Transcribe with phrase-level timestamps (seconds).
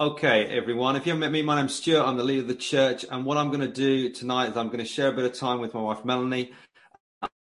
[0.00, 0.96] Okay, everyone.
[0.96, 2.02] If you haven't met me, my name's Stuart.
[2.02, 3.04] I'm the leader of the church.
[3.08, 5.34] And what I'm going to do tonight is I'm going to share a bit of
[5.34, 6.52] time with my wife, Melanie.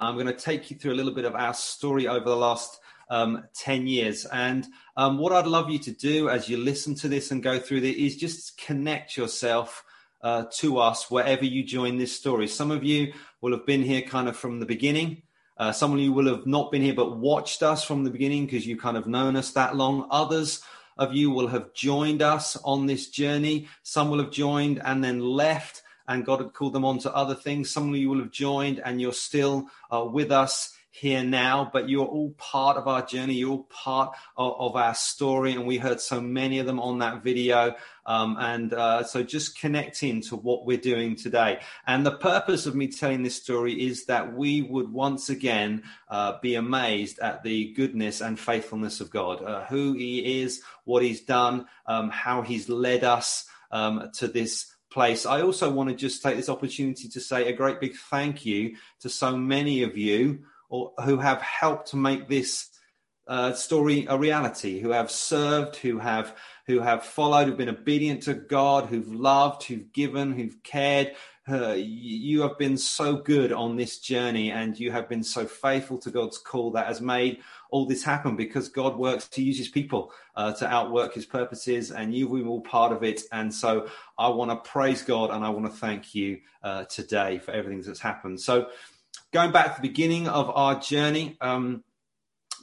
[0.01, 2.79] I'm going to take you through a little bit of our story over the last
[3.09, 4.27] um, 10 years.
[4.27, 4.67] And
[4.99, 7.79] um, what I'd love you to do as you listen to this and go through
[7.79, 9.83] it is just connect yourself
[10.21, 12.49] uh, to us wherever you join this story.
[12.49, 15.23] Some of you will have been here kind of from the beginning.
[15.57, 18.45] Uh, some of you will have not been here but watched us from the beginning
[18.45, 20.07] because you've kind of known us that long.
[20.11, 20.61] Others
[20.97, 23.69] of you will have joined us on this journey.
[23.83, 27.35] Some will have joined and then left, and God had called them on to other
[27.35, 27.71] things.
[27.71, 31.91] Some of you will have joined and you're still uh, with us here now, but
[31.91, 33.35] you're all part of our journey.
[33.35, 37.01] You're all part of, of our story, and we heard so many of them on
[37.01, 37.75] that video.
[38.07, 41.61] Um, and uh, so just connect into what we're doing today.
[41.87, 46.39] And the purpose of me telling this story is that we would once again uh,
[46.41, 51.21] be amazed at the goodness and faithfulness of God, uh, who He is, what He's
[51.21, 55.27] done, um, how He's led us um, to this place.
[55.27, 58.77] I also want to just take this opportunity to say a great big thank you
[59.01, 62.71] to so many of you or who have helped to make this
[63.29, 66.37] uh, story a reality, who have served, who have
[66.67, 71.13] who have followed, who've been obedient to God, who've loved, who've given, who've cared.
[71.49, 75.99] Uh, you have been so good on this journey, and you have been so faithful
[75.99, 79.69] to God's call that has made all this happen because God works to use His
[79.69, 83.23] people uh, to outwork His purposes, and you've been all part of it.
[83.33, 87.39] And so, I want to praise God and I want to thank you uh, today
[87.39, 88.41] for everything that's happened.
[88.41, 88.69] So
[89.33, 91.83] going back to the beginning of our journey, um,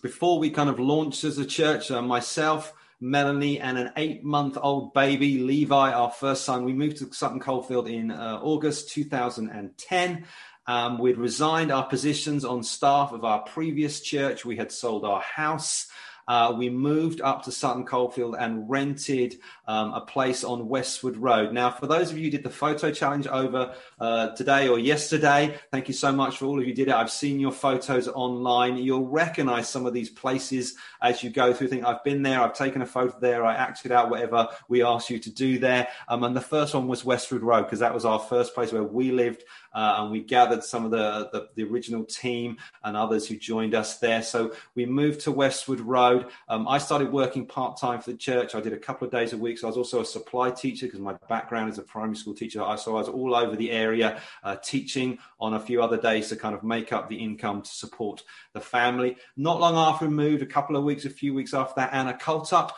[0.02, 4.58] before we kind of launched as a church, uh, myself, Melanie, and an eight month
[4.62, 10.26] old baby, Levi, our first son, we moved to Sutton Coldfield in uh, August 2010.
[10.66, 14.46] Um, we'd resigned our positions on staff of our previous church.
[14.46, 15.88] We had sold our house
[16.28, 21.54] uh, we moved up to Sutton Coldfield and rented um, a place on Westwood Road.
[21.54, 25.58] Now, for those of you who did the photo challenge over uh, today or yesterday,
[25.72, 26.94] thank you so much for all of you did it.
[26.94, 28.78] I've seen your photos online.
[28.78, 31.68] You'll recognize some of these places as you go through.
[31.68, 35.10] Think I've been there, I've taken a photo there, I acted out whatever we asked
[35.10, 35.88] you to do there.
[36.08, 38.84] Um, and the first one was Westwood Road because that was our first place where
[38.84, 43.28] we lived uh, and we gathered some of the, the, the original team and others
[43.28, 44.22] who joined us there.
[44.22, 46.28] So we moved to Westwood Road.
[46.48, 48.56] Um, I started working part time for the church.
[48.56, 49.58] I did a couple of days a week.
[49.58, 52.60] So I was also a supply teacher because my background is a primary school teacher.
[52.78, 56.36] So I was all over the area uh, teaching on a few other days to
[56.36, 58.24] kind of make up the income to support
[58.54, 59.18] the family.
[59.38, 62.14] Not long after we moved, a couple of weeks, a few weeks after that, Anna
[62.14, 62.72] Coltup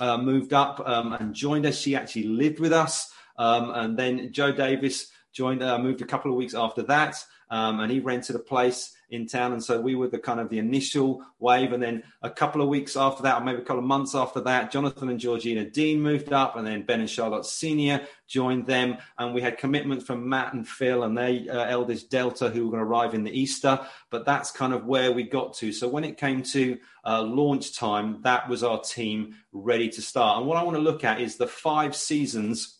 [0.00, 1.78] uh, moved up um, and joined us.
[1.78, 3.12] She actually lived with us.
[3.36, 7.16] Um, and then Joe Davis joined, uh, moved a couple of weeks after that,
[7.50, 9.52] um, and he rented a place in town.
[9.52, 11.72] And so we were the kind of the initial wave.
[11.72, 14.40] And then a couple of weeks after that, or maybe a couple of months after
[14.40, 18.96] that, Jonathan and Georgina Dean moved up, and then Ben and Charlotte Senior joined them.
[19.18, 22.70] And we had commitments from Matt and Phil and their uh, eldest Delta, who were
[22.70, 23.80] going to arrive in the Easter.
[24.10, 25.72] But that's kind of where we got to.
[25.72, 30.38] So when it came to uh, launch time, that was our team ready to start.
[30.38, 32.78] And what I want to look at is the five seasons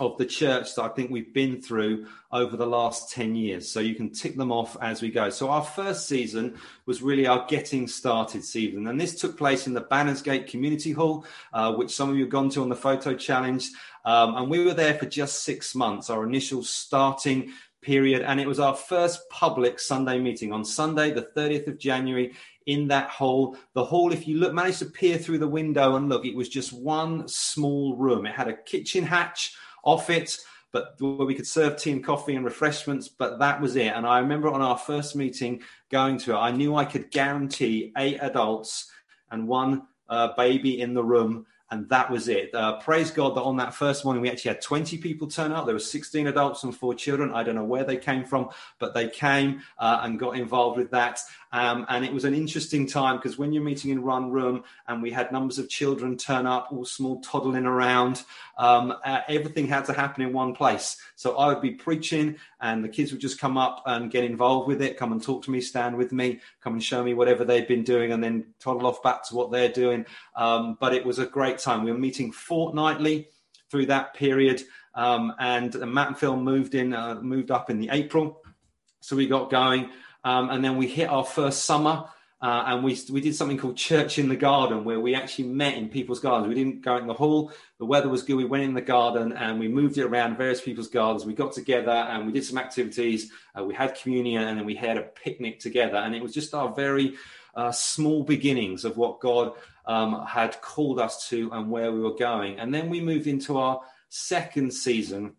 [0.00, 3.70] of the church that I think we've been through over the last 10 years.
[3.70, 5.30] So you can tick them off as we go.
[5.30, 8.86] So our first season was really our getting started season.
[8.86, 12.32] And this took place in the Bannersgate Community Hall, uh, which some of you have
[12.32, 13.70] gone to on the photo challenge.
[14.04, 18.22] Um, and we were there for just six months, our initial starting period.
[18.22, 22.34] And it was our first public Sunday meeting on Sunday, the 30th of January
[22.66, 23.56] in that hall.
[23.74, 26.48] The hall, if you look, managed to peer through the window and look, it was
[26.48, 28.26] just one small room.
[28.26, 30.38] It had a kitchen hatch off it,
[30.72, 33.92] but where we could serve tea and coffee and refreshments, but that was it.
[33.92, 37.92] And I remember on our first meeting going to it, I knew I could guarantee
[37.96, 38.90] eight adults
[39.30, 42.54] and one uh, baby in the room and that was it.
[42.54, 45.66] Uh, praise God that on that first morning we actually had 20 people turn up.
[45.66, 47.32] There were 16 adults and four children.
[47.34, 50.90] I don't know where they came from, but they came uh, and got involved with
[50.92, 51.20] that.
[51.54, 55.00] Um, and it was an interesting time because when you're meeting in one room and
[55.00, 58.24] we had numbers of children turn up, all small toddling around,
[58.58, 60.96] um, uh, everything had to happen in one place.
[61.14, 64.66] So I would be preaching and the kids would just come up and get involved
[64.66, 67.44] with it, come and talk to me, stand with me, come and show me whatever
[67.44, 70.04] they've been doing, and then toddle off back to what they're doing.
[70.34, 71.84] Um, but it was a great time.
[71.84, 73.28] We were meeting fortnightly
[73.70, 74.60] through that period.
[74.96, 78.42] Um, and Matt and Phil moved in, uh, moved up in the April.
[79.00, 79.90] So we got going.
[80.24, 82.06] Um, and then we hit our first summer.
[82.42, 85.78] Uh, and we we did something called Church in the Garden, where we actually met
[85.78, 86.46] in people's gardens.
[86.46, 87.52] We didn't go in the hall.
[87.78, 88.36] The weather was good.
[88.36, 91.24] We went in the garden and we moved it around various people's gardens.
[91.24, 93.30] We got together and we did some activities.
[93.58, 95.96] Uh, we had communion and then we had a picnic together.
[95.96, 97.14] And it was just our very
[97.54, 99.52] uh, small beginnings of what God
[99.86, 102.58] um, had called us to and where we were going.
[102.58, 105.34] And then we moved into our second season,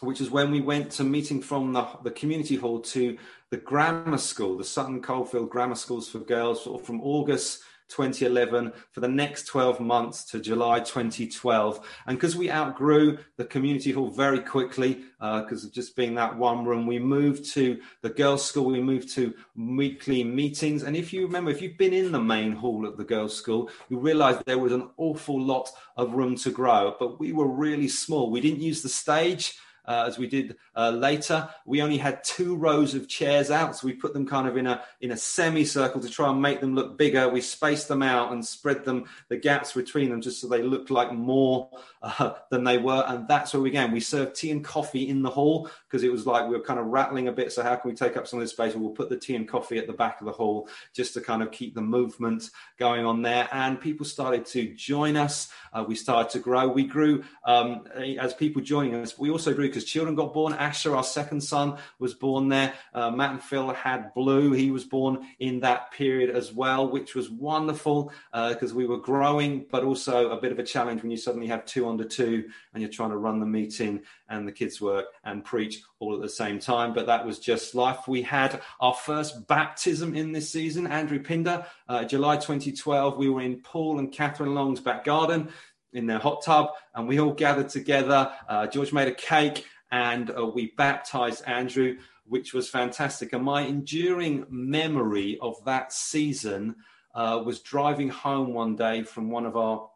[0.00, 3.16] which is when we went to meeting from the, the community hall to
[3.50, 9.08] the grammar school, the Sutton Coldfield Grammar Schools for Girls, from August 2011 for the
[9.08, 11.86] next 12 months to July 2012.
[12.06, 16.36] And because we outgrew the community hall very quickly, because uh, of just being that
[16.36, 20.82] one room, we moved to the girls' school, we moved to weekly meetings.
[20.82, 23.70] And if you remember, if you've been in the main hall at the girls' school,
[23.88, 27.88] you realize there was an awful lot of room to grow, but we were really
[27.88, 28.30] small.
[28.30, 29.56] We didn't use the stage
[29.88, 31.48] uh, as we did uh, later.
[31.64, 34.66] We only had two rows of chairs out, so we put them kind of in
[34.66, 37.28] a in a semicircle to try and make them look bigger.
[37.28, 40.90] We spaced them out and spread them the gaps between them just so they looked
[40.90, 41.70] like more
[42.02, 43.04] uh, than they were.
[43.06, 43.92] And that's where we began.
[43.92, 46.80] We served tea and coffee in the hall because it was like we were kind
[46.80, 47.52] of rattling a bit.
[47.52, 48.74] So how can we take up some of this space?
[48.74, 51.42] We'll put the tea and coffee at the back of the hall just to kind
[51.42, 53.48] of keep the movement going on there.
[53.52, 55.50] And people started to join us.
[55.72, 56.68] Uh, we started to grow.
[56.68, 57.86] We grew um,
[58.18, 59.18] as people joining us.
[59.18, 60.52] We also grew because children got born.
[60.54, 62.74] Asher, our second son, was born there.
[62.94, 64.52] Uh, Matt and Phil had Blue.
[64.52, 68.98] He was born in that period as well, which was wonderful because uh, we were
[68.98, 72.48] growing, but also a bit of a challenge when you suddenly have two under two
[72.72, 76.22] and you're trying to run the meeting and the kids work and preach all at
[76.22, 76.92] the same time.
[76.92, 78.06] But that was just life.
[78.06, 80.86] We had our first baptism in this season.
[80.86, 83.16] Andrew Pinder, uh, July 2012.
[83.16, 85.48] We were in Paul and Catherine Long's back garden
[85.92, 88.30] in their hot tub, and we all gathered together.
[88.48, 91.96] Uh, George made a cake, and uh, we baptized Andrew,
[92.26, 93.32] which was fantastic.
[93.32, 96.76] And my enduring memory of that season
[97.14, 99.88] uh, was driving home one day from one of our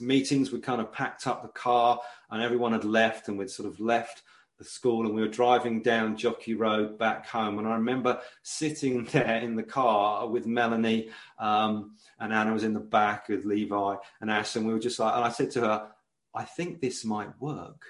[0.00, 0.52] meetings.
[0.52, 2.00] We kind of packed up the car,
[2.30, 4.22] and everyone had left, and we'd sort of left
[4.58, 7.58] the school and we were driving down Jockey Road back home.
[7.58, 12.74] And I remember sitting there in the car with Melanie um, and Anna was in
[12.74, 14.56] the back with Levi and Ash.
[14.56, 15.88] And we were just like, and I said to her,
[16.34, 17.82] I think this might work.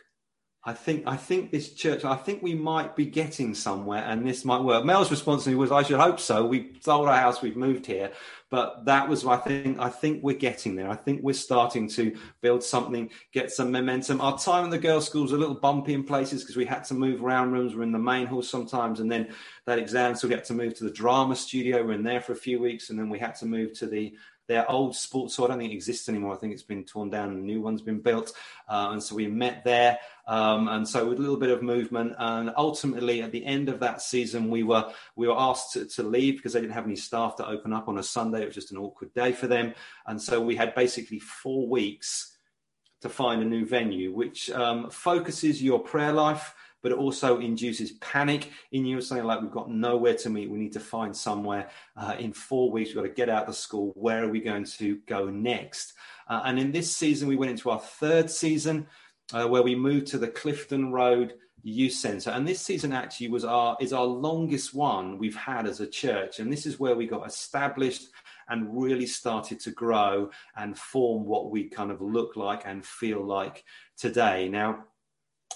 [0.66, 2.06] I think I think this church.
[2.06, 4.82] I think we might be getting somewhere, and this might work.
[4.82, 6.46] Mel's response to me was, "I should hope so.
[6.46, 8.12] We sold our house, we've moved here,
[8.50, 10.88] but that was I think I think we're getting there.
[10.88, 14.22] I think we're starting to build something, get some momentum.
[14.22, 16.84] Our time in the girls' school was a little bumpy in places because we had
[16.84, 17.74] to move around rooms.
[17.74, 19.28] We're in the main hall sometimes, and then
[19.66, 21.84] that exam, so we had to move to the drama studio.
[21.84, 24.14] We're in there for a few weeks, and then we had to move to the
[24.46, 25.46] their old sports hall.
[25.46, 26.34] I don't think it exists anymore.
[26.34, 28.32] I think it's been torn down and a new one's been built.
[28.68, 29.98] Uh, and so we met there.
[30.26, 32.14] Um, and so with a little bit of movement.
[32.18, 36.02] And ultimately, at the end of that season, we were we were asked to, to
[36.02, 38.42] leave because they didn't have any staff to open up on a Sunday.
[38.42, 39.74] It was just an awkward day for them.
[40.06, 42.36] And so we had basically four weeks
[43.02, 46.54] to find a new venue, which um, focuses your prayer life
[46.84, 49.00] but it also induces panic in you.
[49.00, 50.50] Something like we've got nowhere to meet.
[50.50, 51.70] We need to find somewhere.
[51.96, 53.92] Uh, in four weeks, we've got to get out of school.
[53.96, 55.94] Where are we going to go next?
[56.28, 58.86] Uh, and in this season, we went into our third season
[59.32, 61.32] uh, where we moved to the Clifton Road
[61.62, 62.28] Youth Centre.
[62.28, 66.38] And this season actually was our is our longest one we've had as a church.
[66.38, 68.08] And this is where we got established
[68.50, 73.24] and really started to grow and form what we kind of look like and feel
[73.24, 73.64] like
[73.96, 74.50] today.
[74.50, 74.84] Now,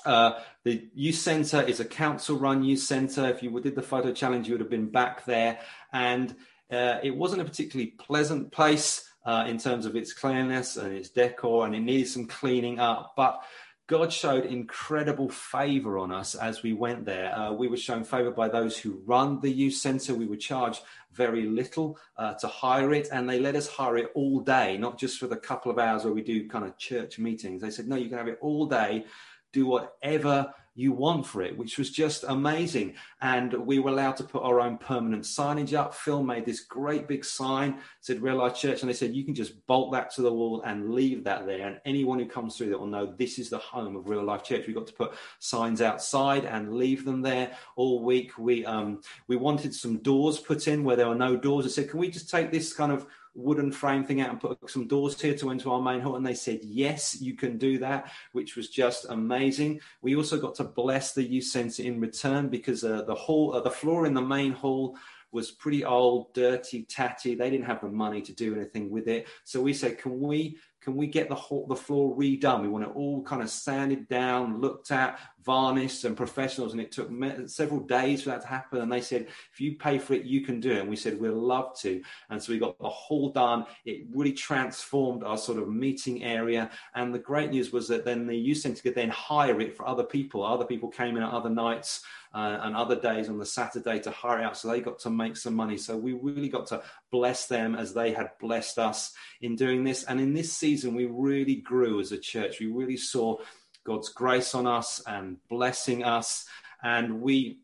[0.04, 3.28] uh, the youth centre is a council run youth centre.
[3.28, 5.58] If you did the photo challenge, you would have been back there.
[5.92, 6.34] And
[6.70, 11.10] uh, it wasn't a particularly pleasant place uh, in terms of its cleanliness and its
[11.10, 13.14] decor, and it needed some cleaning up.
[13.16, 13.42] But
[13.86, 17.34] God showed incredible favor on us as we went there.
[17.34, 20.14] Uh, we were shown favor by those who run the youth center.
[20.14, 24.10] We were charged very little uh, to hire it, and they let us hire it
[24.14, 27.18] all day, not just for the couple of hours where we do kind of church
[27.18, 27.62] meetings.
[27.62, 29.06] They said, no, you can have it all day
[29.52, 32.94] do whatever you want for it, which was just amazing.
[33.20, 35.92] And we were allowed to put our own permanent signage up.
[35.92, 39.34] Phil made this great big sign, said Real Life Church, and they said you can
[39.34, 41.66] just bolt that to the wall and leave that there.
[41.66, 44.44] And anyone who comes through that will know this is the home of Real Life
[44.44, 44.68] Church.
[44.68, 48.38] We got to put signs outside and leave them there all week.
[48.38, 51.66] We um we wanted some doors put in where there were no doors.
[51.66, 53.04] I said, can we just take this kind of
[53.38, 56.16] wooden frame thing out and put some doors here to enter our main hall?
[56.16, 59.80] And they said, yes, you can do that, which was just amazing.
[60.02, 63.60] We also got to bless the youth centre in return because uh, the hall, uh,
[63.60, 64.96] the floor in the main hall
[65.30, 67.34] was pretty old, dirty, tatty.
[67.34, 69.28] They didn't have the money to do anything with it.
[69.44, 70.56] So we said, can we
[70.88, 72.62] can we get the whole, the floor redone?
[72.62, 76.72] We want it all kind of sanded down, looked at, varnished, and professionals.
[76.72, 77.10] And it took
[77.46, 78.80] several days for that to happen.
[78.80, 80.80] And they said, if you pay for it, you can do it.
[80.80, 82.00] And we said, we'd love to.
[82.30, 83.66] And so we got the whole done.
[83.84, 86.70] It really transformed our sort of meeting area.
[86.94, 89.86] And the great news was that then the youth centre could then hire it for
[89.86, 90.42] other people.
[90.42, 92.02] Other people came in at other nights
[92.34, 94.56] uh, and other days on the Saturday to hire out.
[94.56, 95.76] So they got to make some money.
[95.76, 100.04] So we really got to bless them as they had blessed us in doing this.
[100.04, 102.60] And in this season, we really grew as a church.
[102.60, 103.38] We really saw
[103.84, 106.46] God's grace on us and blessing us.
[106.82, 107.60] And we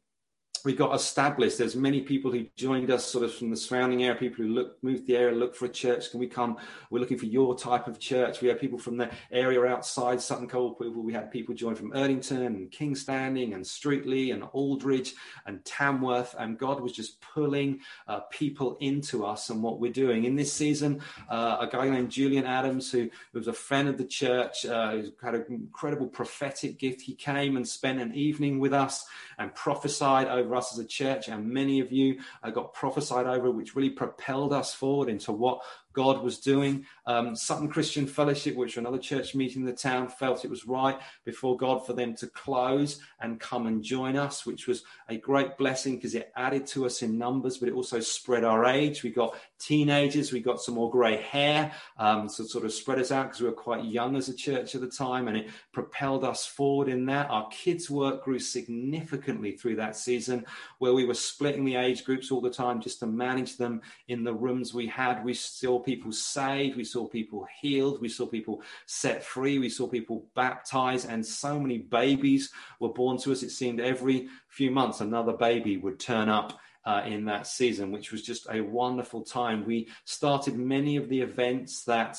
[0.65, 1.59] we got established.
[1.59, 5.07] There's many people who joined us sort of from the surrounding area, people who moved
[5.07, 6.11] the area, look for a church.
[6.11, 6.57] Can we come?
[6.91, 8.41] We're looking for your type of church.
[8.41, 10.47] We had people from the area outside Sutton.
[10.47, 10.75] People.
[10.79, 15.15] We had people join from Erdington and Kingstanding and Streetly and Aldridge
[15.47, 16.35] and Tamworth.
[16.39, 20.25] And God was just pulling uh, people into us and what we're doing.
[20.25, 24.05] In this season, uh, a guy named Julian Adams, who was a friend of the
[24.05, 27.03] church, uh, who had an incredible prophetic gift.
[27.03, 29.05] He came and spent an evening with us
[29.39, 31.29] and prophesied over us as a church.
[31.29, 35.63] And many of you uh, got prophesied over, which really propelled us forward into what
[35.95, 36.85] God was doing.
[37.07, 40.99] Um, Sutton Christian Fellowship, which another church meeting in the town, felt it was right
[41.25, 45.57] before God for them to close and come and join us, which was a great
[45.57, 49.03] blessing because it added to us in numbers, but it also spread our age.
[49.03, 53.11] We got teenagers, we got some more grey hair, um, so sort of spread us
[53.11, 56.25] out because we were quite young as a church at the time, and it propelled
[56.25, 57.31] us forward in that.
[57.31, 60.45] Our kids' work grew significantly through that season,
[60.79, 64.25] where we were splitting the age groups all the time just to manage them in
[64.25, 65.25] the rooms we had.
[65.25, 69.87] We still people saved, we saw people healed, we saw people set free, we saw
[69.87, 72.51] people baptized, and so many babies
[72.81, 73.43] were born to us.
[73.43, 76.59] It seemed every few months another baby would turn up.
[76.87, 79.65] Uh, in that season, which was just a wonderful time.
[79.65, 82.19] We started many of the events that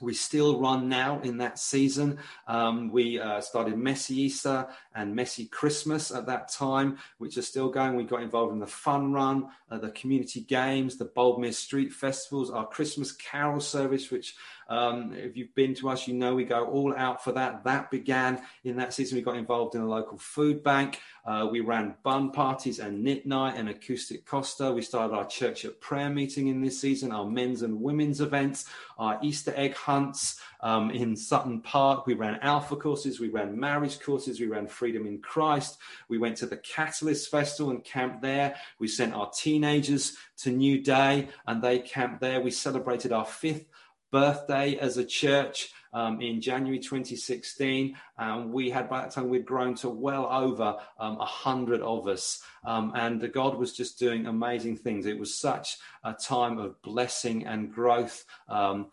[0.00, 2.18] we still run now in that season.
[2.46, 7.68] Um, we uh, started Messy Easter and Messy Christmas at that time, which are still
[7.68, 7.96] going.
[7.96, 12.50] We got involved in the fun run, uh, the community games, the Boldmere Street festivals,
[12.50, 14.34] our Christmas carol service, which
[14.68, 17.64] um, if you've been to us, you know we go all out for that.
[17.64, 19.16] That began in that season.
[19.16, 21.00] We got involved in a local food bank.
[21.24, 24.72] Uh, we ran bun parties and knit night and acoustic Costa.
[24.72, 28.66] We started our church at prayer meeting in this season, our men's and women's events,
[28.98, 32.06] our Easter egg hunts um, in Sutton Park.
[32.06, 35.78] We ran alpha courses, we ran marriage courses, we ran freedom in Christ.
[36.08, 38.56] We went to the Catalyst Festival and camped there.
[38.78, 42.42] We sent our teenagers to New Day and they camped there.
[42.42, 43.64] We celebrated our fifth
[44.10, 47.96] birthday as a church um, in January 2016.
[48.18, 52.42] And we had, by that time, we'd grown to well over um, 100 of us.
[52.64, 55.06] Um, and God was just doing amazing things.
[55.06, 58.88] It was such a time of blessing and growth um,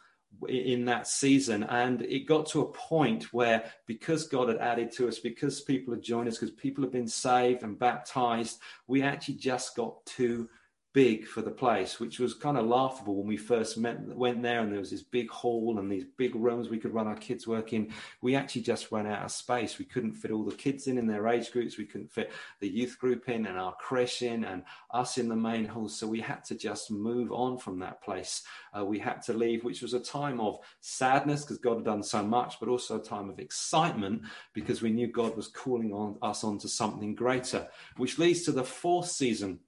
[0.47, 1.63] in that season.
[1.63, 5.93] And it got to a point where, because God had added to us, because people
[5.93, 10.49] had joined us, because people had been saved and baptized, we actually just got too
[10.93, 14.59] big for the place, which was kind of laughable when we first met, went there
[14.59, 17.47] and there was this big hall and these big rooms we could run our kids'
[17.47, 17.91] work in.
[18.21, 19.79] We actually just ran out of space.
[19.79, 21.77] We couldn't fit all the kids in in their age groups.
[21.77, 25.35] We couldn't fit the youth group in and our creche in and us in the
[25.35, 25.87] main hall.
[25.87, 28.43] So we had to just move on from that place.
[28.77, 32.03] Uh, we had to leave, which was a time of sadness because God had done
[32.03, 36.17] so much, but also a time of excitement because we knew God was calling on
[36.21, 37.67] us onto something greater,
[37.97, 39.59] which leads to the fourth season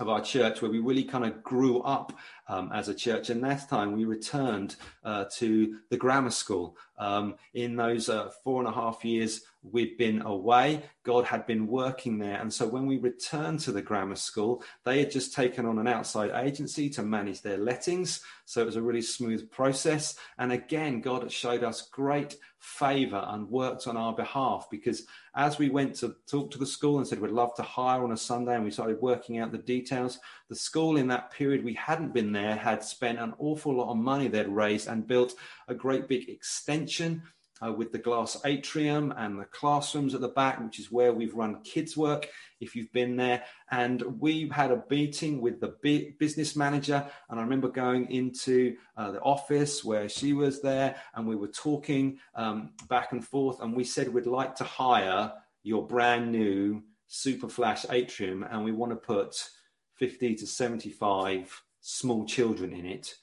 [0.00, 2.12] of our church where we really kind of grew up
[2.48, 3.30] um, as a church.
[3.30, 6.76] And last time we returned uh, to the grammar school.
[6.96, 11.66] Um, in those uh, four and a half years we'd been away, God had been
[11.66, 12.40] working there.
[12.40, 15.88] And so when we returned to the grammar school, they had just taken on an
[15.88, 18.20] outside agency to manage their lettings.
[18.44, 20.16] So it was a really smooth process.
[20.38, 25.68] And again, God showed us great favor and worked on our behalf because as we
[25.68, 28.54] went to talk to the school and said we'd love to hire on a Sunday
[28.54, 30.18] and we started working out the details,
[30.54, 33.96] the school in that period we hadn't been there had spent an awful lot of
[33.96, 35.34] money they'd raised and built
[35.66, 37.22] a great big extension
[37.64, 41.34] uh, with the glass atrium and the classrooms at the back, which is where we've
[41.34, 42.28] run kids' work,
[42.60, 43.42] if you've been there.
[43.70, 45.74] And we had a meeting with the
[46.18, 47.06] business manager.
[47.28, 51.48] And I remember going into uh, the office where she was there, and we were
[51.48, 53.60] talking um, back and forth.
[53.60, 55.32] And we said, We'd like to hire
[55.62, 59.48] your brand new Super Flash atrium, and we want to put
[59.96, 63.14] 50 to 75 small children in it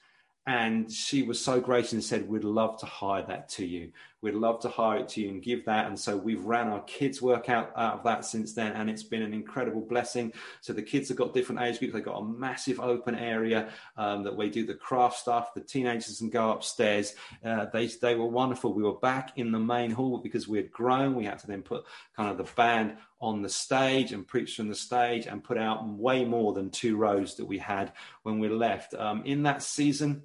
[0.46, 3.92] and she was so gracious and said, We'd love to hire that to you.
[4.22, 5.86] We'd love to hire it to you and give that.
[5.86, 8.72] And so we've ran our kids' workout out of that since then.
[8.72, 10.32] And it's been an incredible blessing.
[10.60, 11.94] So the kids have got different age groups.
[11.94, 15.54] They've got a massive open area um, that we do the craft stuff.
[15.54, 17.14] The teenagers can go upstairs.
[17.44, 18.72] Uh, they, they were wonderful.
[18.72, 21.14] We were back in the main hall because we had grown.
[21.14, 21.84] We had to then put
[22.16, 25.88] kind of the band on the stage and preached from the stage and put out
[25.88, 27.92] way more than two rows that we had
[28.24, 28.94] when we left.
[28.94, 30.24] Um, in that season,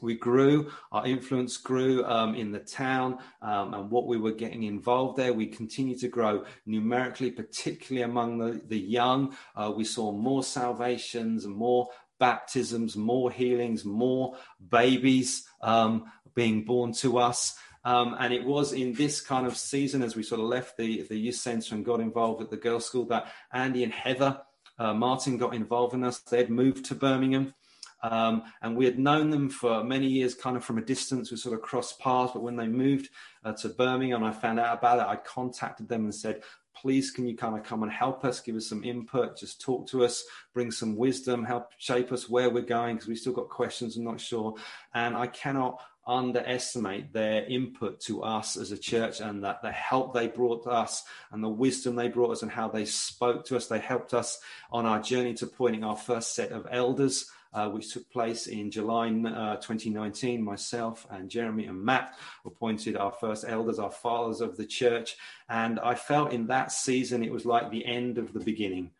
[0.00, 4.64] we grew, our influence grew um, in the town um, and what we were getting
[4.64, 5.32] involved there.
[5.32, 9.36] We continued to grow numerically, particularly among the, the young.
[9.54, 14.36] Uh, we saw more salvations more baptisms, more healings, more
[14.70, 17.56] babies um, being born to us.
[17.86, 21.02] Um, and it was in this kind of season, as we sort of left the,
[21.02, 24.40] the youth centre and got involved at the girls' school, that Andy and Heather
[24.76, 26.18] uh, Martin got involved in us.
[26.18, 27.54] They'd moved to Birmingham.
[28.02, 31.30] Um, and we had known them for many years, kind of from a distance.
[31.30, 33.08] We sort of crossed paths, but when they moved
[33.44, 35.06] uh, to Birmingham, I found out about it.
[35.06, 36.42] I contacted them and said,
[36.74, 39.88] please can you kind of come and help us give us some input just talk
[39.88, 43.48] to us bring some wisdom help shape us where we're going because we still got
[43.48, 44.54] questions i'm not sure
[44.92, 50.14] and i cannot underestimate their input to us as a church and that the help
[50.14, 53.66] they brought us and the wisdom they brought us and how they spoke to us
[53.66, 54.38] they helped us
[54.70, 58.70] on our journey to appointing our first set of elders uh, which took place in
[58.70, 60.42] July uh, 2019.
[60.42, 65.16] Myself and Jeremy and Matt appointed our first elders, our fathers of the church.
[65.48, 68.90] And I felt in that season it was like the end of the beginning.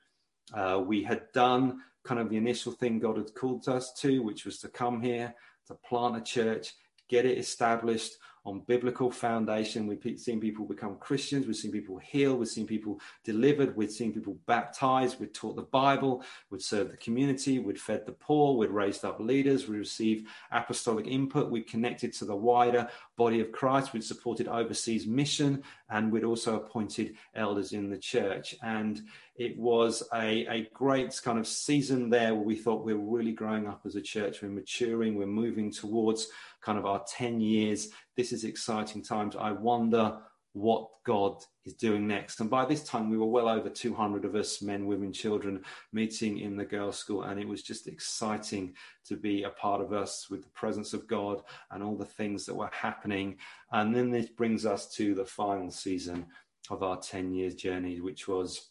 [0.55, 4.47] Uh, we had done kind of the initial thing God had called us to, which
[4.47, 5.35] was to come here,
[5.67, 6.73] to plant a church,
[7.09, 9.89] get it established on biblical foundation.
[9.89, 11.47] We've seen people become Christians.
[11.47, 12.39] We've seen people healed.
[12.39, 13.77] We've seen people delivered.
[13.77, 15.19] We've seen people baptized.
[15.19, 16.23] We've taught the Bible.
[16.49, 17.59] We've served the community.
[17.59, 18.57] We've fed the poor.
[18.57, 19.67] We've raised up leaders.
[19.67, 21.51] We received apostolic input.
[21.51, 23.93] We've connected to the wider body of Christ.
[23.93, 28.55] We'd supported overseas mission and we'd also appointed elders in the church.
[28.63, 29.03] And
[29.39, 33.33] it was a, a great kind of season there where we thought we we're really
[33.33, 34.43] growing up as a church.
[34.43, 35.15] We're maturing.
[35.15, 36.29] We're moving towards
[36.63, 37.91] kind of our 10 years.
[38.17, 39.37] This is exciting times.
[39.37, 40.19] I wonder
[40.57, 42.41] what God is doing next.
[42.41, 45.63] And by this time, we were well over 200 of us, men, women, children,
[45.93, 47.25] meeting in the girls' school.
[47.25, 48.73] And it was just exciting
[49.07, 52.47] to be a part of us with the presence of God and all the things
[52.47, 53.37] that were happening.
[53.71, 56.25] And then this brings us to the final season
[56.71, 58.71] of our 10 years journey, which was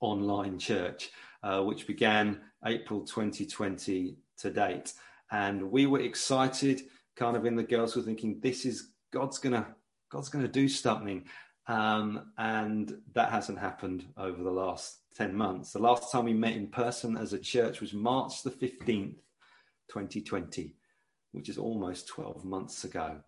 [0.00, 1.10] online church,
[1.42, 4.92] uh, which began April 2020 to date.
[5.30, 6.82] And we were excited,
[7.16, 9.74] kind of in the girls were thinking, this is God's gonna
[10.10, 11.24] God's gonna do something.
[11.66, 15.72] Um, and that hasn't happened over the last 10 months.
[15.72, 19.16] The last time we met in person as a church was March the 15th,
[19.88, 20.74] 2020,
[21.32, 23.20] which is almost 12 months ago.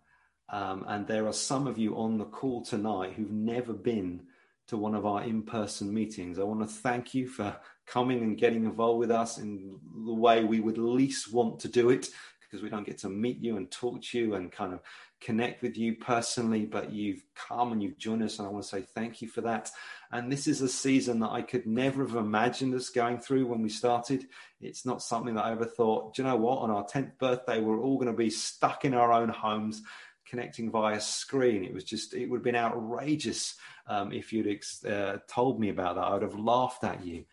[0.49, 4.23] Um, and there are some of you on the call tonight who've never been
[4.69, 6.39] to one of our in person meetings.
[6.39, 10.45] I want to thank you for coming and getting involved with us in the way
[10.45, 12.09] we would least want to do it
[12.41, 14.81] because we don't get to meet you and talk to you and kind of
[15.21, 18.69] connect with you personally, but you've come and you've joined us, and I want to
[18.69, 19.71] say thank you for that.
[20.13, 23.63] And this is a season that I could never have imagined us going through when
[23.63, 24.27] we started.
[24.61, 26.59] It's not something that I ever thought, do you know what?
[26.59, 29.83] On our 10th birthday, we're all going to be stuck in our own homes
[30.29, 31.65] connecting via screen.
[31.65, 33.55] It was just, it would have been outrageous
[33.87, 36.05] um, if you'd uh, told me about that.
[36.05, 37.25] I would have laughed at you.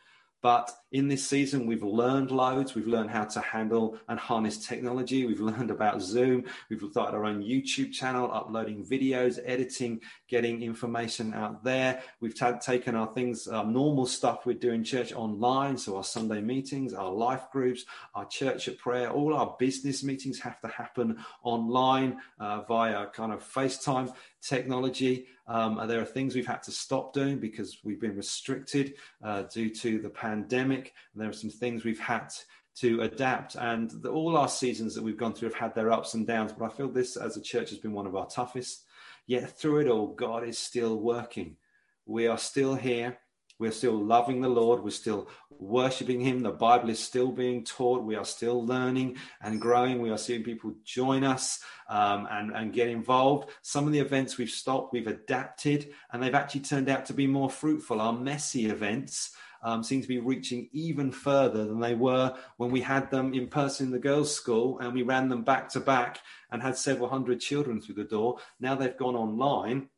[0.41, 2.75] But in this season, we've learned loads.
[2.75, 5.25] We've learned how to handle and harness technology.
[5.25, 6.45] We've learned about Zoom.
[6.69, 12.03] We've started our own YouTube channel, uploading videos, editing, getting information out there.
[12.21, 15.77] We've t- taken our things, our normal stuff we do in church online.
[15.77, 20.39] So our Sunday meetings, our life groups, our church at prayer, all our business meetings
[20.41, 25.25] have to happen online uh, via kind of FaceTime technology.
[25.47, 29.69] Um, there are things we've had to stop doing because we've been restricted uh, due
[29.75, 30.82] to the pandemic.
[31.15, 32.33] There are some things we've had
[32.75, 36.15] to adapt, and the, all our seasons that we've gone through have had their ups
[36.15, 36.53] and downs.
[36.53, 38.85] But I feel this as a church has been one of our toughest.
[39.27, 41.57] Yet through it all, God is still working.
[42.05, 43.17] We are still here.
[43.59, 44.83] We're still loving the Lord.
[44.83, 46.41] We're still worshiping Him.
[46.41, 48.03] The Bible is still being taught.
[48.03, 50.01] We are still learning and growing.
[50.01, 53.51] We are seeing people join us um, and, and get involved.
[53.61, 57.27] Some of the events we've stopped, we've adapted, and they've actually turned out to be
[57.27, 58.01] more fruitful.
[58.01, 62.81] Our messy events um, seem to be reaching even further than they were when we
[62.81, 66.19] had them in person in the girls' school and we ran them back to back
[66.51, 68.37] and had several hundred children through the door.
[68.59, 69.89] Now they've gone online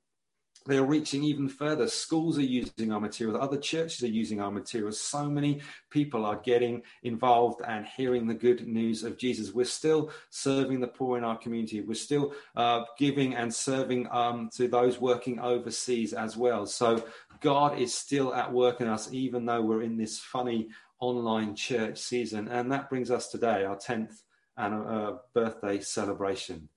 [0.65, 1.87] they are reaching even further.
[1.87, 4.99] Schools are using our materials, other churches are using our materials.
[4.99, 9.53] So many people are getting involved and hearing the good news of Jesus.
[9.53, 11.81] We're still serving the poor in our community.
[11.81, 16.65] We're still uh, giving and serving um, to those working overseas as well.
[16.65, 17.05] So
[17.41, 21.99] God is still at work in us, even though we're in this funny online church
[21.99, 22.47] season.
[22.47, 24.21] And that brings us today, our 10th
[24.57, 26.69] and uh, birthday celebration.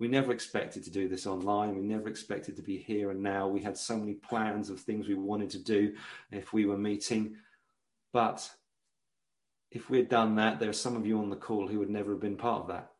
[0.00, 1.76] We never expected to do this online.
[1.76, 3.46] We never expected to be here and now.
[3.46, 5.94] We had so many plans of things we wanted to do
[6.32, 7.36] if we were meeting.
[8.12, 8.50] But
[9.70, 12.12] if we'd done that, there are some of you on the call who would never
[12.12, 12.92] have been part of that.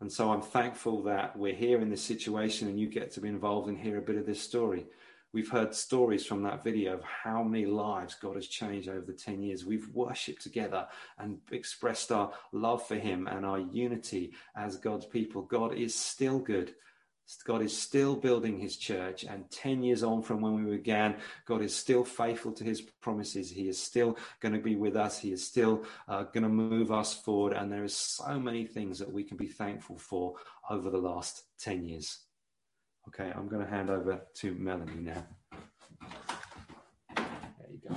[0.00, 3.28] And so I'm thankful that we're here in this situation and you get to be
[3.28, 4.86] involved and hear a bit of this story.
[5.34, 9.12] We've heard stories from that video of how many lives God has changed over the
[9.12, 9.66] 10 years.
[9.66, 10.86] We've worshipped together
[11.18, 15.42] and expressed our love for Him and our unity as God's people.
[15.42, 16.76] God is still good.
[17.44, 21.16] God is still building his church, and 10 years on from when we began,
[21.46, 23.50] God is still faithful to his promises.
[23.50, 25.18] He is still going to be with us.
[25.18, 27.54] He is still uh, going to move us forward.
[27.54, 30.34] And there is so many things that we can be thankful for
[30.68, 32.18] over the last 10 years.
[33.08, 35.26] Okay, I'm going to hand over to Melanie now.
[37.16, 37.26] There
[37.70, 37.94] you go.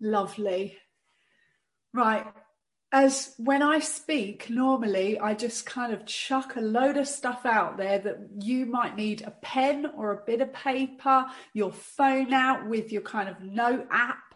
[0.00, 0.78] Lovely.
[1.92, 2.24] Right.
[2.92, 7.76] As when I speak, normally I just kind of chuck a load of stuff out
[7.76, 12.66] there that you might need a pen or a bit of paper, your phone out
[12.66, 14.29] with your kind of note app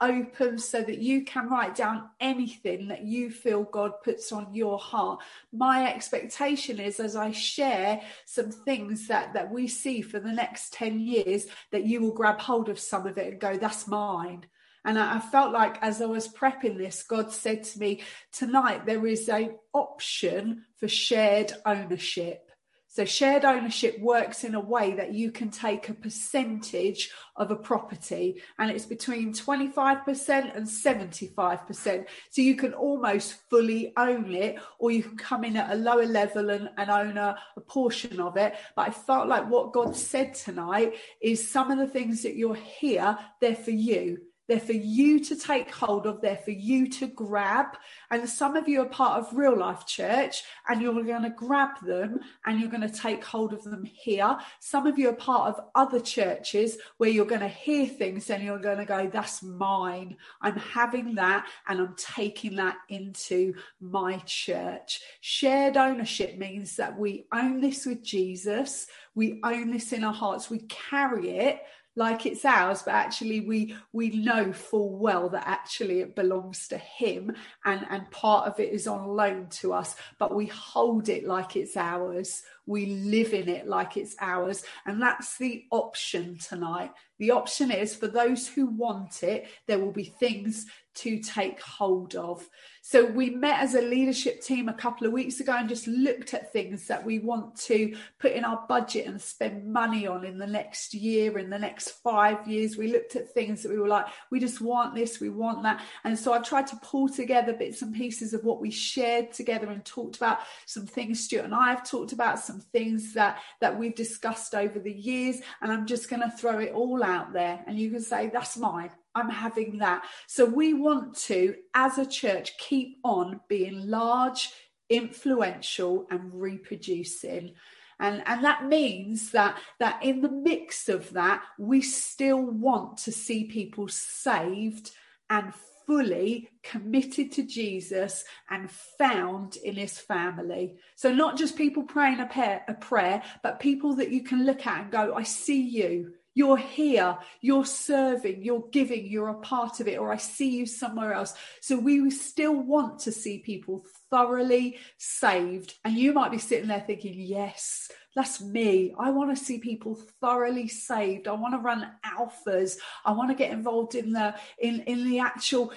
[0.00, 4.78] open so that you can write down anything that you feel God puts on your
[4.78, 5.20] heart.
[5.52, 10.72] My expectation is as I share some things that, that we see for the next
[10.74, 14.46] 10 years, that you will grab hold of some of it and go, that's mine.
[14.84, 18.86] And I, I felt like as I was prepping this, God said to me, tonight
[18.86, 22.47] there is a option for shared ownership.
[22.90, 27.56] So shared ownership works in a way that you can take a percentage of a
[27.56, 32.06] property and it's between 25% and 75%.
[32.30, 36.06] So you can almost fully own it or you can come in at a lower
[36.06, 38.54] level and, and own a, a portion of it.
[38.74, 42.54] But I felt like what God said tonight is some of the things that you're
[42.54, 44.22] here, they're for you.
[44.48, 47.76] They're for you to take hold of, they're for you to grab.
[48.10, 51.80] And some of you are part of real life church and you're going to grab
[51.84, 54.38] them and you're going to take hold of them here.
[54.58, 58.42] Some of you are part of other churches where you're going to hear things and
[58.42, 60.16] you're going to go, that's mine.
[60.40, 65.00] I'm having that and I'm taking that into my church.
[65.20, 68.86] Shared ownership means that we own this with Jesus.
[69.14, 70.48] We own this in our hearts.
[70.48, 71.60] We carry it
[71.98, 76.78] like it's ours but actually we we know full well that actually it belongs to
[76.78, 77.34] him
[77.64, 81.56] and and part of it is on loan to us but we hold it like
[81.56, 82.42] it's ours.
[82.66, 84.62] We live in it like it's ours.
[84.86, 86.90] And that's the option tonight.
[87.18, 92.14] The option is for those who want it there will be things to take hold
[92.14, 92.48] of
[92.90, 96.32] so we met as a leadership team a couple of weeks ago and just looked
[96.32, 100.38] at things that we want to put in our budget and spend money on in
[100.38, 102.78] the next year, in the next five years.
[102.78, 105.82] We looked at things that we were like, we just want this, we want that.
[106.04, 109.70] And so I tried to pull together bits and pieces of what we shared together
[109.70, 113.78] and talked about some things Stuart and I have talked about, some things that, that
[113.78, 115.42] we've discussed over the years.
[115.60, 117.62] And I'm just going to throw it all out there.
[117.66, 118.92] And you can say, that's mine.
[119.18, 120.04] I'm having that.
[120.26, 124.50] So we want to, as a church, keep on being large,
[124.88, 127.54] influential, and reproducing.
[128.00, 133.12] And, and that means that, that in the mix of that, we still want to
[133.12, 134.92] see people saved
[135.28, 135.52] and
[135.88, 140.76] fully committed to Jesus and found in his family.
[140.94, 144.82] So, not just people praying a a prayer, but people that you can look at
[144.82, 146.12] and go, I see you.
[146.38, 150.66] You're here, you're serving, you're giving, you're a part of it, or I see you
[150.66, 151.34] somewhere else.
[151.60, 155.74] So we still want to see people thoroughly saved.
[155.84, 158.94] And you might be sitting there thinking, yes, that's me.
[158.96, 161.26] I want to see people thoroughly saved.
[161.26, 162.76] I want to run alphas.
[163.04, 165.72] I want to get involved in the in in the actual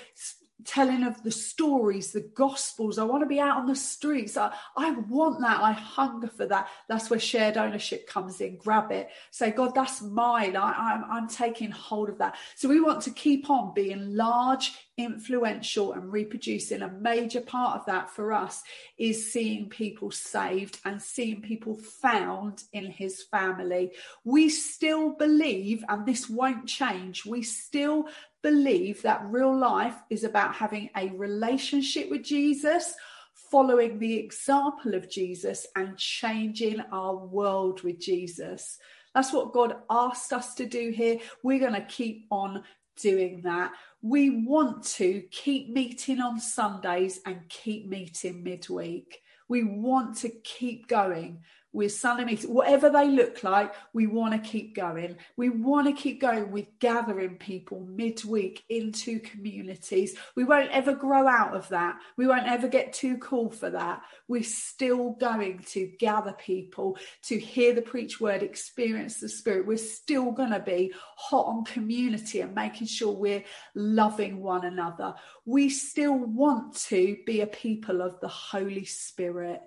[0.66, 2.98] telling of the stories, the gospels.
[2.98, 4.38] I want to be out on the streets.
[4.38, 5.62] I, I want that.
[5.62, 6.70] I hunger for that.
[6.88, 8.58] That's where shared ownership comes in.
[8.58, 9.10] Grab it.
[9.32, 10.56] Say, God, that's mine.
[10.56, 12.36] I, I'm, I'm taking hold of that.
[12.56, 16.82] So we want to keep on being large, influential, and reproducing.
[16.82, 18.64] A major part of that for us
[18.98, 23.92] is seeing people saved and seeing people found in his family.
[24.24, 28.08] We still believe, and this won't change, we still
[28.42, 32.96] believe that real life is about having a relationship with Jesus,
[33.34, 38.78] following the example of Jesus, and changing our world with Jesus.
[39.14, 41.20] That's what God asked us to do here.
[41.44, 42.64] We're going to keep on
[42.98, 43.74] doing that.
[44.02, 49.22] We want to keep meeting on Sundays and keep meeting midweek.
[49.48, 51.42] We want to keep going
[51.74, 55.16] with Sunday meetings, whatever they look like, we want to keep going.
[55.38, 60.16] We want to keep going with gathering people midweek into communities.
[60.36, 61.98] We won't ever grow out of that.
[62.18, 64.02] We won't ever get too cool for that.
[64.28, 69.66] We're still going to gather people to hear the preach word, experience the spirit.
[69.66, 73.44] We're still going to be hot on community and making sure we're
[73.76, 75.16] loving one another.
[75.46, 79.62] We still want to be a people of the Holy Spirit.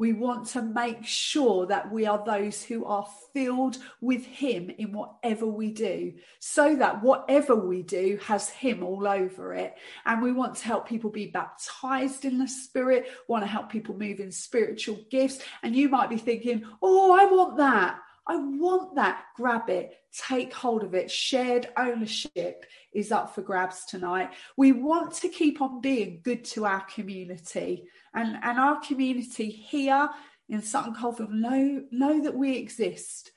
[0.00, 4.92] We want to make sure that we are those who are filled with Him in
[4.92, 9.74] whatever we do, so that whatever we do has Him all over it.
[10.06, 13.94] And we want to help people be baptized in the Spirit, want to help people
[13.94, 15.40] move in spiritual gifts.
[15.62, 17.98] And you might be thinking, oh, I want that.
[18.30, 19.24] I want that.
[19.34, 21.10] Grab it, take hold of it.
[21.10, 24.30] Shared ownership is up for grabs tonight.
[24.56, 30.08] We want to keep on being good to our community and, and our community here
[30.48, 33.32] in Sutton Coldfield know, know that we exist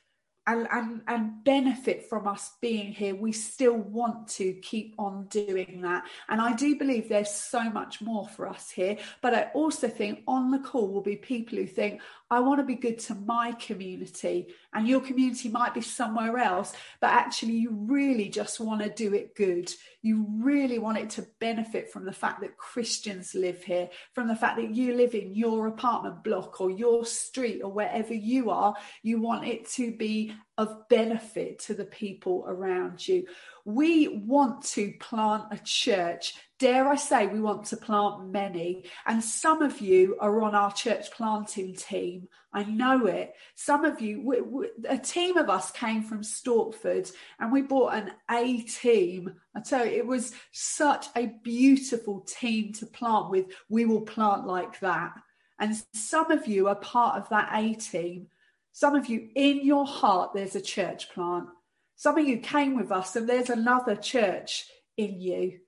[0.45, 5.81] and, and, and benefit from us being here, we still want to keep on doing
[5.83, 6.03] that.
[6.27, 8.97] And I do believe there's so much more for us here.
[9.21, 12.01] But I also think on the call will be people who think,
[12.33, 16.73] I want to be good to my community, and your community might be somewhere else,
[16.99, 19.71] but actually, you really just want to do it good.
[20.01, 24.35] You really want it to benefit from the fact that Christians live here, from the
[24.35, 28.73] fact that you live in your apartment block or your street or wherever you are.
[29.03, 33.25] You want it to be of benefit to the people around you.
[33.65, 36.35] We want to plant a church.
[36.63, 38.85] Dare I say, we want to plant many.
[39.05, 42.29] And some of you are on our church planting team.
[42.53, 43.33] I know it.
[43.55, 47.95] Some of you, we, we, a team of us came from Stortford and we bought
[47.95, 49.33] an A team.
[49.53, 53.47] I tell you, it was such a beautiful team to plant with.
[53.67, 55.11] We will plant like that.
[55.59, 58.27] And some of you are part of that A team.
[58.71, 61.49] Some of you, in your heart, there's a church plant.
[61.97, 65.59] Some of you came with us, and there's another church in you.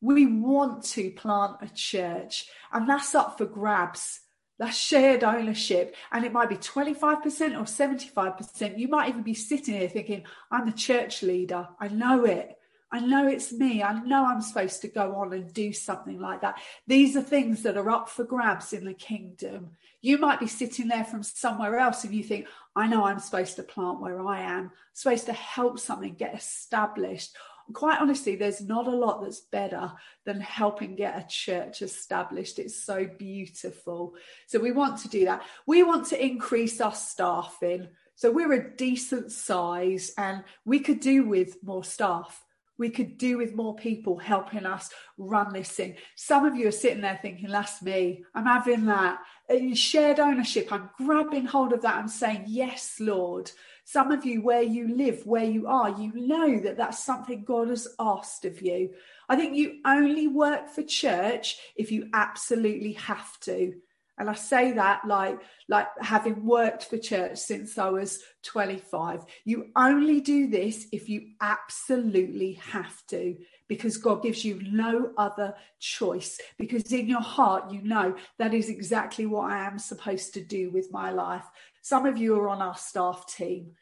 [0.00, 4.20] We want to plant a church, and that's up for grabs.
[4.58, 8.78] That's shared ownership, and it might be 25% or 75%.
[8.78, 11.66] You might even be sitting here thinking, I'm the church leader.
[11.80, 12.58] I know it.
[12.92, 13.82] I know it's me.
[13.82, 16.60] I know I'm supposed to go on and do something like that.
[16.86, 19.70] These are things that are up for grabs in the kingdom.
[20.02, 23.56] You might be sitting there from somewhere else and you think, I know I'm supposed
[23.56, 27.36] to plant where I am, I'm supposed to help something get established.
[27.72, 29.92] Quite honestly, there's not a lot that's better
[30.24, 32.58] than helping get a church established.
[32.58, 34.14] It's so beautiful.
[34.46, 35.42] So, we want to do that.
[35.66, 37.88] We want to increase our staffing.
[38.14, 42.44] So, we're a decent size and we could do with more staff
[42.80, 45.96] we could do with more people helping us run this thing.
[46.16, 48.24] Some of you are sitting there thinking, that's me.
[48.34, 49.18] I'm having that.
[49.50, 50.72] In Shared ownership.
[50.72, 51.96] I'm grabbing hold of that.
[51.96, 53.50] I'm saying, yes, Lord.
[53.92, 57.70] Some of you, where you live, where you are, you know that that's something God
[57.70, 58.90] has asked of you.
[59.28, 63.74] I think you only work for church if you absolutely have to.
[64.16, 69.24] And I say that like, like having worked for church since I was 25.
[69.44, 75.54] You only do this if you absolutely have to, because God gives you no other
[75.80, 76.38] choice.
[76.58, 80.70] Because in your heart, you know that is exactly what I am supposed to do
[80.70, 81.46] with my life.
[81.82, 83.72] Some of you are on our staff team.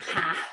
[0.00, 0.48] Ha.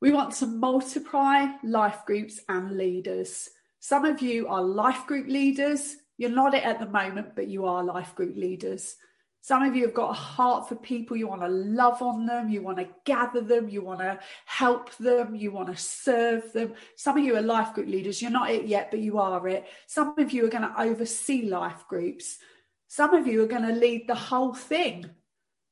[0.00, 3.48] We want to multiply life groups and leaders.
[3.80, 7.66] Some of you are life group leaders you're not it at the moment, but you
[7.66, 8.96] are life group leaders.
[9.42, 11.16] Some of you have got a heart for people.
[11.16, 12.48] You want to love on them.
[12.48, 13.68] You want to gather them.
[13.68, 15.36] You want to help them.
[15.36, 16.74] You want to serve them.
[16.96, 18.20] Some of you are life group leaders.
[18.20, 19.66] You're not it yet, but you are it.
[19.86, 22.38] Some of you are going to oversee life groups.
[22.88, 25.10] Some of you are going to lead the whole thing.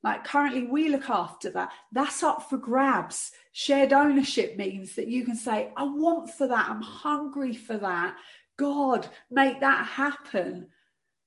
[0.04, 1.70] Like currently, we look after that.
[1.90, 3.32] That's up for grabs.
[3.52, 6.68] Shared ownership means that you can say, I want for that.
[6.68, 8.14] I'm hungry for that.
[8.58, 10.68] God, make that happen.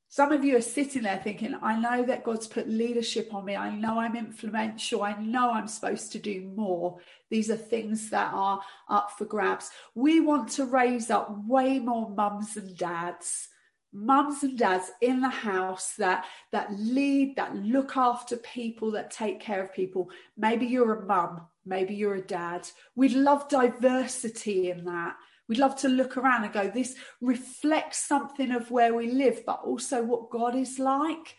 [0.09, 3.55] Some of you are sitting there thinking, I know that God's put leadership on me.
[3.55, 5.03] I know I'm influential.
[5.03, 6.99] I know I'm supposed to do more.
[7.31, 9.71] These are things that are up for grabs.
[9.95, 13.49] We want to raise up way more mums and dads.
[13.93, 19.39] Mums and dads in the house that that lead, that look after people, that take
[19.39, 20.09] care of people.
[20.37, 22.67] Maybe you're a mum, maybe you're a dad.
[22.95, 25.15] We'd love diversity in that.
[25.47, 29.61] We'd love to look around and go, this reflects something of where we live, but
[29.63, 31.35] also what God is like.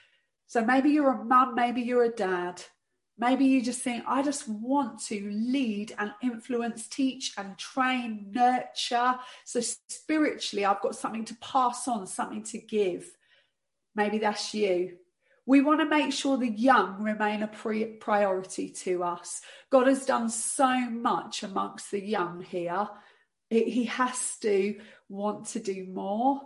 [0.46, 2.62] So maybe you're a mum, maybe you're a dad.
[3.18, 9.16] Maybe you just think, I just want to lead and influence, teach and train, nurture.
[9.44, 13.10] So spiritually, I've got something to pass on, something to give.
[13.94, 14.98] Maybe that's you.
[15.46, 19.40] We want to make sure the young remain a pre- priority to us.
[19.70, 22.88] God has done so much amongst the young here
[23.50, 24.76] he has to
[25.08, 26.42] want to do more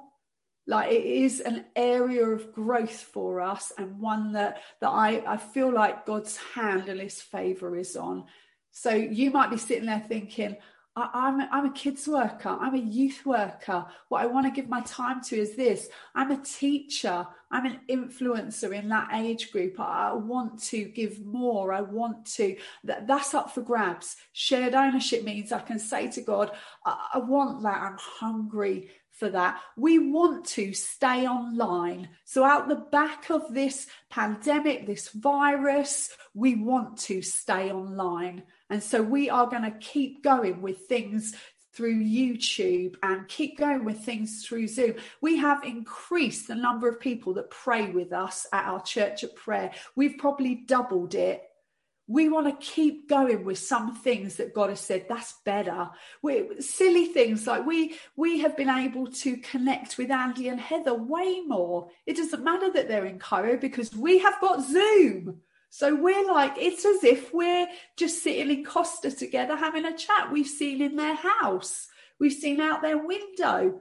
[0.66, 5.36] like it is an area of growth for us and one that that I, I
[5.36, 8.24] feel like God's hand and his favor is on.
[8.70, 10.56] So you might be sitting there thinking,
[10.94, 12.50] I, am a, I'm a kids worker.
[12.50, 13.86] I'm a youth worker.
[14.08, 15.88] What I want to give my time to is this.
[16.14, 17.26] I'm a teacher.
[17.50, 19.80] I'm an influencer in that age group.
[19.80, 21.72] I want to give more.
[21.72, 22.56] I want to.
[22.84, 24.16] That, that's up for grabs.
[24.32, 26.50] Shared ownership means I can say to God,
[26.84, 27.82] I, I want that.
[27.82, 28.90] I'm hungry
[29.22, 29.60] for that.
[29.76, 32.08] We want to stay online.
[32.24, 38.42] So, out the back of this pandemic, this virus, we want to stay online.
[38.68, 41.36] And so, we are going to keep going with things
[41.72, 44.94] through YouTube and keep going with things through Zoom.
[45.20, 49.36] We have increased the number of people that pray with us at our church at
[49.36, 49.70] prayer.
[49.94, 51.44] We've probably doubled it
[52.08, 55.88] we want to keep going with some things that God has said that's better.
[56.20, 60.94] We, silly things like we we have been able to connect with Andy and Heather
[60.94, 61.88] way more.
[62.06, 65.40] It doesn't matter that they're in Cairo because we have got Zoom.
[65.70, 70.30] So we're like, it's as if we're just sitting in Costa together having a chat.
[70.30, 71.86] We've seen in their house,
[72.18, 73.80] we've seen out their window.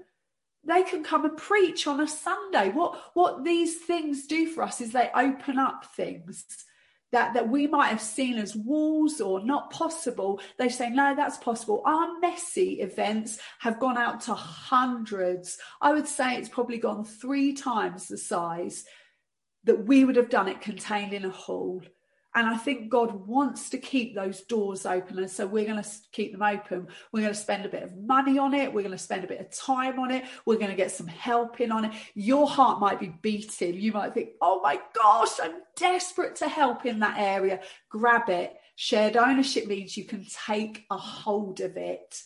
[0.63, 2.69] They can come and preach on a Sunday.
[2.69, 6.65] What what these things do for us is they open up things
[7.12, 11.38] that, that we might have seen as walls or not possible, they say, no, that's
[11.38, 11.82] possible.
[11.86, 15.58] Our messy events have gone out to hundreds.
[15.82, 18.86] I would say it's probably gone three times the size
[19.65, 21.82] that we would have done it contained in a hall.
[22.34, 25.20] And I think God wants to keep those doors open.
[25.20, 26.88] And so we're going to keep them open.
[27.12, 28.74] We're going to spend a bit of money on it.
[28.74, 30.24] We're going to spend a bit of time on it.
[30.46, 31.91] We're going to get some help in on it.
[32.13, 33.74] Your heart might be beating.
[33.76, 37.60] You might think, oh my gosh, I'm desperate to help in that area.
[37.89, 38.56] Grab it.
[38.76, 42.22] Shared ownership means you can take a hold of it.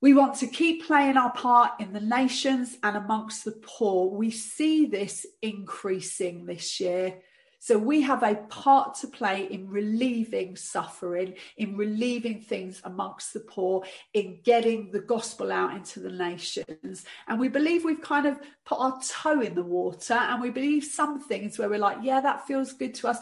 [0.00, 4.10] We want to keep playing our part in the nations and amongst the poor.
[4.10, 7.20] We see this increasing this year.
[7.64, 13.40] So we have a part to play in relieving suffering, in relieving things amongst the
[13.40, 17.06] poor, in getting the gospel out into the nations.
[17.26, 20.84] And we believe we've kind of put our toe in the water and we believe
[20.84, 23.20] some things where we're like, yeah, that feels good to us.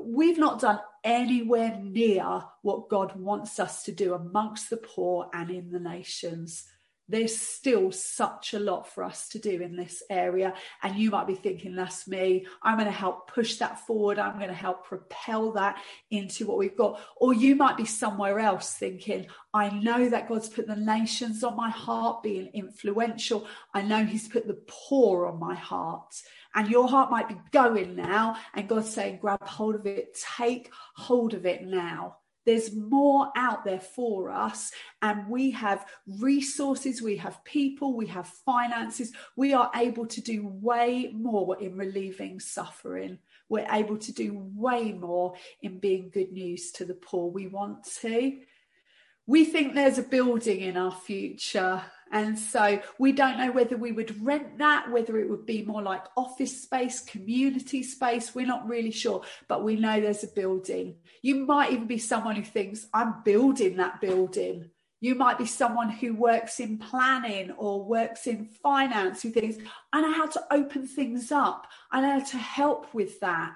[0.00, 5.50] We've not done anywhere near what God wants us to do amongst the poor and
[5.50, 6.68] in the nations
[7.10, 10.54] there's still such a lot for us to do in this area.
[10.82, 12.46] And you might be thinking, that's me.
[12.62, 14.18] I'm going to help push that forward.
[14.18, 17.00] I'm going to help propel that into what we've got.
[17.16, 21.56] Or you might be somewhere else thinking, I know that God's put the nations on
[21.56, 23.46] my heart being influential.
[23.74, 26.22] I know He's put the poor on my heart.
[26.54, 30.70] And your heart might be going now, and God's saying, grab hold of it, take
[30.94, 32.16] hold of it now.
[32.50, 35.86] There's more out there for us, and we have
[36.18, 39.12] resources, we have people, we have finances.
[39.36, 43.18] We are able to do way more in relieving suffering.
[43.48, 47.30] We're able to do way more in being good news to the poor.
[47.30, 48.40] We want to.
[49.26, 53.92] We think there's a building in our future and so we don't know whether we
[53.92, 58.34] would rent that, whether it would be more like office space, community space.
[58.34, 60.96] We're not really sure, but we know there's a building.
[61.22, 64.70] You might even be someone who thinks, I'm building that building.
[65.00, 69.58] You might be someone who works in planning or works in finance who thinks,
[69.92, 71.68] I know how to open things up.
[71.92, 73.54] I know how to help with that.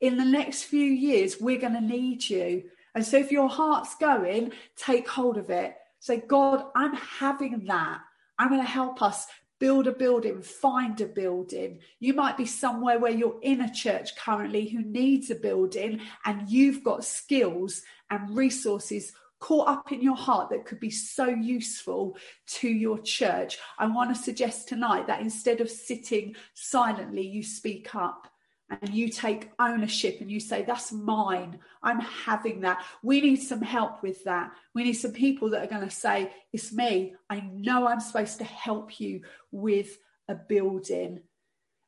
[0.00, 2.64] In the next few years, we're going to need you.
[2.96, 8.00] And so if your heart's going, take hold of it Say, God, I'm having that.
[8.38, 9.26] I'm going to help us
[9.58, 11.80] build a building, find a building.
[11.98, 16.48] You might be somewhere where you're in a church currently who needs a building and
[16.48, 22.16] you've got skills and resources caught up in your heart that could be so useful
[22.46, 23.58] to your church.
[23.76, 28.28] I want to suggest tonight that instead of sitting silently, you speak up
[28.68, 31.58] and you take ownership and you say, That's mine.
[31.82, 32.84] I'm having that.
[33.02, 34.52] We need some help with that.
[34.74, 37.14] We need some people that are going to say, It's me.
[37.30, 39.98] I know I'm supposed to help you with
[40.28, 41.20] a building.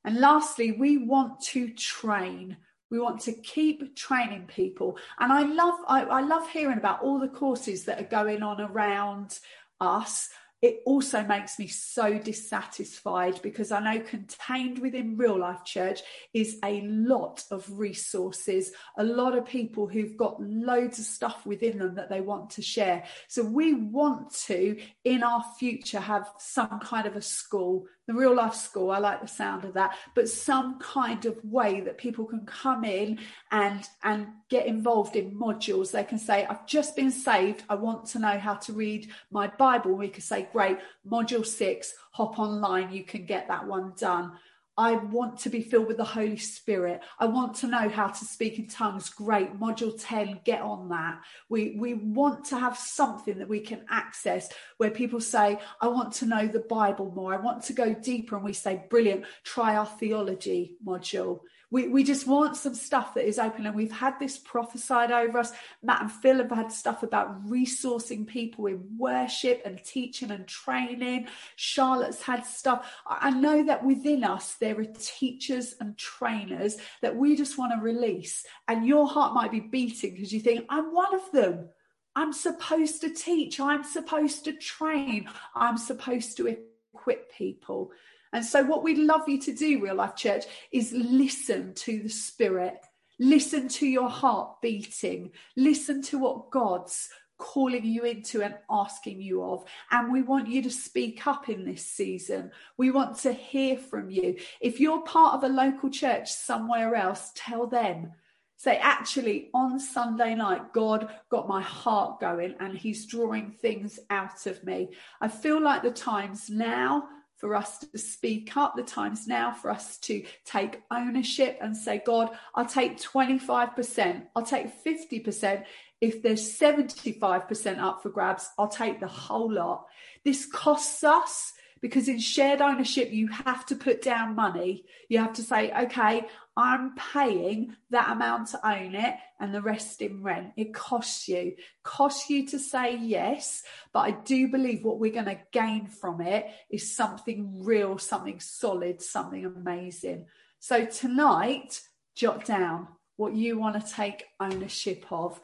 [0.04, 2.56] And lastly, we want to train.
[2.90, 4.98] We want to keep training people.
[5.18, 8.60] And I love I, I love hearing about all the courses that are going on
[8.60, 9.38] around
[9.80, 16.00] us it also makes me so dissatisfied because I know contained within real life church
[16.34, 21.78] is a lot of resources, a lot of people who've got loads of stuff within
[21.78, 23.04] them that they want to share.
[23.28, 28.34] So we want to, in our future, have some kind of a school the real
[28.34, 28.90] life school.
[28.90, 32.82] I like the sound of that, but some kind of way that people can come
[32.82, 33.20] in
[33.52, 35.92] and and get involved in modules.
[35.92, 37.64] They can say, "I've just been saved.
[37.68, 41.94] I want to know how to read my Bible." We could say, "Great, module six.
[42.12, 42.90] Hop online.
[42.90, 44.32] You can get that one done."
[44.79, 47.03] I want to be filled with the Holy Spirit.
[47.18, 49.11] I want to know how to speak in tongues.
[49.11, 49.59] Great.
[49.59, 51.20] Module 10, get on that.
[51.49, 56.12] We, we want to have something that we can access where people say, I want
[56.14, 57.35] to know the Bible more.
[57.35, 58.37] I want to go deeper.
[58.37, 61.41] And we say, brilliant, try our theology module.
[61.70, 63.66] We, we just want some stuff that is open.
[63.66, 65.52] And we've had this prophesied over us.
[65.82, 71.28] Matt and Phil have had stuff about resourcing people in worship and teaching and training.
[71.56, 72.90] Charlotte's had stuff.
[73.06, 77.82] I know that within us, there are teachers and trainers that we just want to
[77.82, 78.46] release.
[78.66, 81.68] And your heart might be beating because you think, I'm one of them.
[82.16, 83.60] I'm supposed to teach.
[83.60, 85.28] I'm supposed to train.
[85.54, 86.58] I'm supposed to
[86.94, 87.92] equip people.
[88.33, 92.09] And so, what we'd love you to do, Real Life Church, is listen to the
[92.09, 92.85] Spirit,
[93.18, 97.09] listen to your heart beating, listen to what God's
[97.39, 99.64] calling you into and asking you of.
[99.91, 102.51] And we want you to speak up in this season.
[102.76, 104.37] We want to hear from you.
[104.61, 108.12] If you're part of a local church somewhere else, tell them.
[108.57, 114.47] Say, actually, on Sunday night, God got my heart going and He's drawing things out
[114.47, 114.89] of me.
[115.20, 117.09] I feel like the times now
[117.39, 118.76] for us to speak up.
[118.76, 124.45] The time's now for us to take ownership and say, God, I'll take 25%, I'll
[124.45, 125.64] take 50%.
[126.01, 129.86] If there's 75% up for grabs, I'll take the whole lot.
[130.24, 134.84] This costs us because in shared ownership, you have to put down money.
[135.09, 136.26] You have to say, okay,
[136.59, 140.54] I'm paying that amount to own it and the rest in rent.
[140.56, 141.54] It costs you,
[141.84, 143.62] costs you to say yes.
[143.92, 148.40] But I do believe what we're going to gain from it is something real, something
[148.40, 150.26] solid, something amazing.
[150.59, 151.80] So tonight,
[152.16, 152.88] jot down
[153.18, 155.40] what you want to take ownership of.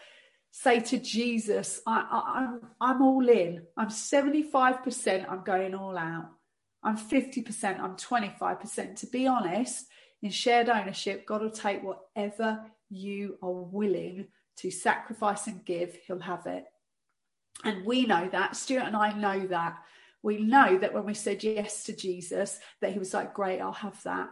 [0.50, 3.62] Say to Jesus, I, I, I'm, I'm all in.
[3.76, 6.30] I'm 75%, I'm going all out.
[6.82, 8.96] I'm 50%, I'm 25%.
[8.96, 9.86] To be honest,
[10.24, 16.18] in shared ownership, God will take whatever you are willing to sacrifice and give, He'll
[16.18, 16.64] have it.
[17.62, 18.56] And we know that.
[18.56, 19.76] Stuart and I know that.
[20.22, 23.72] We know that when we said yes to Jesus, that He was like, Great, I'll
[23.72, 24.30] have that.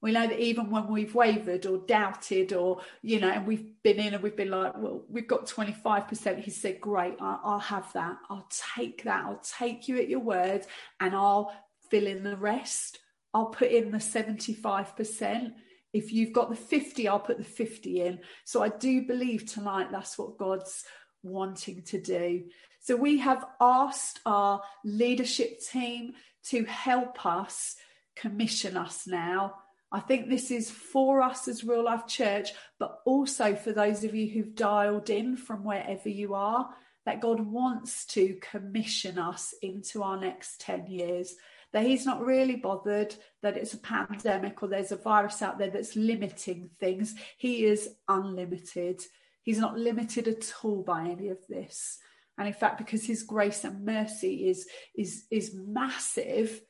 [0.00, 3.98] We know that even when we've wavered or doubted, or, you know, and we've been
[3.98, 7.92] in and we've been like, well, we've got 25%, he said, great, I'll, I'll have
[7.94, 8.16] that.
[8.30, 9.24] I'll take that.
[9.24, 10.64] I'll take you at your word
[11.00, 11.52] and I'll
[11.90, 13.00] fill in the rest.
[13.34, 15.52] I'll put in the 75%.
[15.92, 18.20] If you've got the 50, I'll put the 50 in.
[18.44, 20.84] So I do believe tonight that's what God's
[21.22, 22.44] wanting to do.
[22.80, 26.12] So we have asked our leadership team
[26.44, 27.76] to help us
[28.16, 29.54] commission us now.
[29.90, 34.14] I think this is for us as Real Life Church, but also for those of
[34.14, 36.68] you who've dialed in from wherever you are,
[37.06, 41.34] that God wants to commission us into our next 10 years
[41.72, 45.70] that he's not really bothered that it's a pandemic or there's a virus out there
[45.70, 47.14] that's limiting things.
[47.36, 49.02] He is unlimited.
[49.42, 51.98] He's not limited at all by any of this.
[52.38, 56.60] And in fact, because his grace and mercy is is is massive,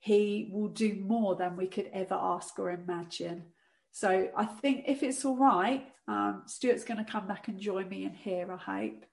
[0.00, 3.44] he will do more than we could ever ask or imagine.
[3.90, 7.88] So I think if it's all right, um, Stuart's going to come back and join
[7.88, 9.04] me in here, I hope.